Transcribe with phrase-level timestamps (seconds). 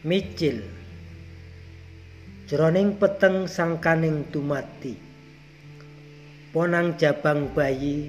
[0.00, 0.64] Micil.
[2.48, 4.96] Jroning peteng sangkaning tumati
[6.56, 8.08] Ponang jabang bayi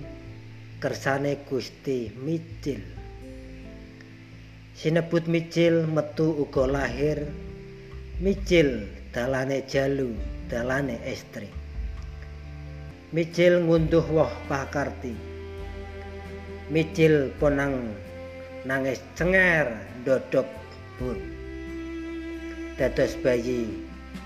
[0.79, 2.79] kersane Gusti Micil.
[4.72, 7.27] Sinebut Micil metu uga lahir.
[8.23, 10.15] Micil dalane jalu
[10.47, 11.51] dalane estri.
[13.12, 15.12] Micil ngunduh woh pakarti.
[16.71, 17.92] Micil ponang
[18.64, 19.76] nangis cenger
[20.08, 20.48] dodok
[20.95, 21.41] bun
[22.81, 23.70] dados bayi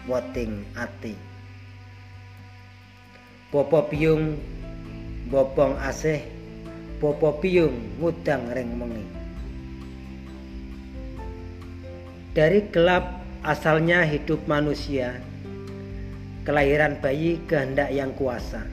[0.08, 1.12] woting ati.
[3.52, 4.40] Popo piyung
[5.28, 6.24] bopong asih
[7.04, 9.04] Popo piyung ngudang ring mengi
[12.32, 15.20] Dari gelap asalnya hidup manusia
[16.48, 18.64] Kelahiran bayi kehendak yang kuasa.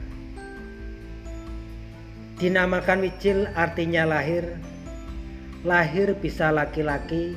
[2.39, 4.47] Dinamakan Wicil artinya lahir.
[5.67, 7.35] Lahir bisa laki-laki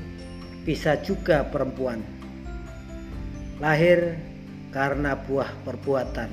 [0.62, 2.15] Bisa juga perempuan
[3.56, 4.20] lahir
[4.68, 6.28] karena buah perbuatan.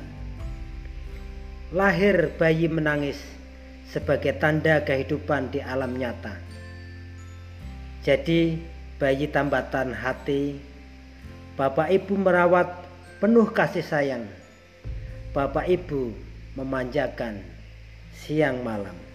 [1.72, 3.18] Lahir bayi menangis
[3.88, 6.36] sebagai tanda kehidupan di alam nyata.
[8.04, 8.60] Jadi,
[9.00, 10.60] bayi tambatan hati,
[11.56, 12.68] Bapak Ibu merawat
[13.24, 14.28] penuh kasih sayang.
[15.32, 16.12] Bapak Ibu
[16.60, 17.40] memanjakan
[18.12, 19.13] siang malam.